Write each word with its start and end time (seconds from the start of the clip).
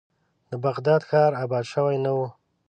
د 0.49 0.51
بغداد 0.65 1.01
ښار 1.09 1.31
آباد 1.43 1.65
شوی 1.73 1.97
نه 2.05 2.11
و. 2.17 2.19